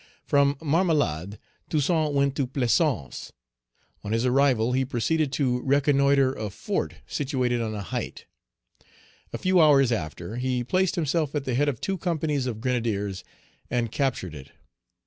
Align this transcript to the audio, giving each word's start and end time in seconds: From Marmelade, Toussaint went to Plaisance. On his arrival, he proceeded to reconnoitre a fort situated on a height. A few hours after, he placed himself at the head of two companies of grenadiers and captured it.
From 0.25 0.55
Marmelade, 0.63 1.37
Toussaint 1.69 2.11
went 2.15 2.35
to 2.35 2.47
Plaisance. 2.47 3.31
On 4.03 4.13
his 4.13 4.25
arrival, 4.25 4.71
he 4.73 4.83
proceeded 4.83 5.31
to 5.33 5.61
reconnoitre 5.61 6.33
a 6.33 6.49
fort 6.49 6.95
situated 7.05 7.61
on 7.61 7.75
a 7.75 7.83
height. 7.83 8.25
A 9.31 9.37
few 9.37 9.61
hours 9.61 9.91
after, 9.91 10.37
he 10.37 10.63
placed 10.63 10.95
himself 10.95 11.35
at 11.35 11.43
the 11.45 11.53
head 11.53 11.69
of 11.69 11.79
two 11.79 11.99
companies 11.99 12.47
of 12.47 12.61
grenadiers 12.61 13.23
and 13.69 13.91
captured 13.91 14.33
it. 14.33 14.51